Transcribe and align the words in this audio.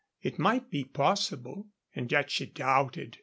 It 0.23 0.39
might 0.39 0.71
be 0.71 0.83
possible. 0.83 1.67
And 1.95 2.11
yet 2.11 2.31
she 2.31 2.47
doubted. 2.47 3.19